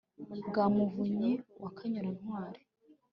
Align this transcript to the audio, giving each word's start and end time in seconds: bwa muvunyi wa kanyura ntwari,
bwa 0.47 0.65
muvunyi 0.75 1.31
wa 1.61 1.69
kanyura 1.77 2.09
ntwari, 2.17 2.61